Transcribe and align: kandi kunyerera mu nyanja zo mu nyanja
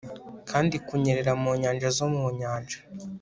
kandi 0.49 0.75
kunyerera 0.87 1.33
mu 1.41 1.51
nyanja 1.61 1.87
zo 1.97 2.07
mu 2.13 2.25
nyanja 2.39 2.77